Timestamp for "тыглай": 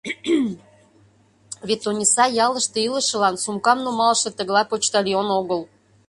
4.37-4.65